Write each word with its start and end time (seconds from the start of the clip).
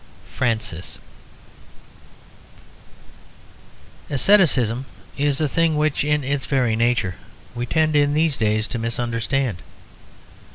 FRANCIS 0.33 0.97
Asceticism 4.09 4.85
is 5.15 5.39
a 5.39 5.47
thing 5.47 5.77
which, 5.77 6.03
in 6.03 6.23
its 6.23 6.47
very 6.47 6.75
nature, 6.75 7.17
we 7.53 7.67
tend 7.67 7.95
in 7.95 8.15
these 8.15 8.35
days 8.35 8.67
to 8.69 8.79
misunderstand. 8.79 9.59